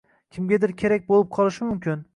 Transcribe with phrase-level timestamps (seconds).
[0.37, 2.07] Kimgadir kerak bo’lib qolishi mumkin